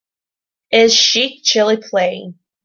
Is 0.71 0.95
Sheikh 0.95 1.43
Chilli 1.43 1.77
playing 1.87 2.39